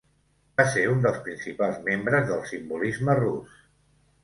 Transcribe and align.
Va 0.61 0.63
ser 0.75 0.85
un 0.93 1.03
dels 1.03 1.19
principals 1.27 1.77
membres 1.89 2.27
del 2.33 2.43
simbolisme 2.55 3.19
rus. 3.23 3.57